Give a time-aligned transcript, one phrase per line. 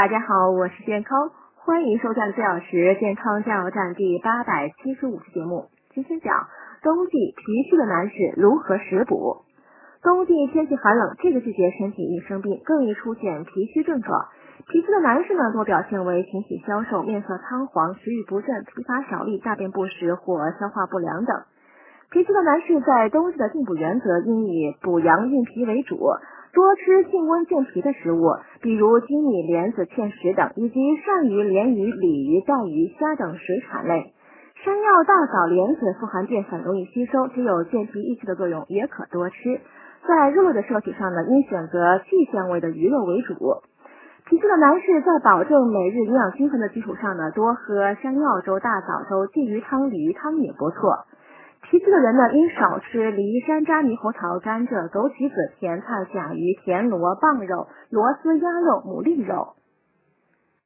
[0.00, 5.66] 大家好，我是健康，欢迎收看四小时健康加油站第八百七十五期节目。
[5.92, 6.48] 今天讲
[6.82, 9.44] 冬季脾虚的男士如何食补。
[10.02, 14.28] 冬季天气寒冷，这个季节身体易生病，更易出现脾虚症状。
[14.72, 21.42] 脾虚的男士呢，多表现为形体消瘦、面色苍黄、食欲不振、疲乏少力、大便不实或消化不良等。
[22.10, 25.98] 脾虚的男士在冬季的进补原则应以补阳运脾为主。
[26.52, 34.12] 多吃性温健脾的食物，比如金米、莲子、芡实等，以及鳝鱼、鲢鱼、鲤鱼、带鱼、虾等水产类。
[34.64, 39.60] 山药、大枣、莲子富含淀粉，容易吸收，具有健脾益气的作用，也可多吃。
[40.06, 43.34] 在肉类的摄取上呢，应选择细纤维的鱼肉为主。
[44.26, 51.06] 脾虚的男士在保证每日营养均衡的基础上呢，多喝山药粥、大枣粥、鲫鱼汤、鲤鱼汤也不错。
[51.70, 59.54] 其次的人呢，应少吃梨、山楂、猕猴桃、甘蔗、枸杞子、甜菜、甲鱼、田螺、蚌肉、螺丝、鸭肉、牡蛎肉。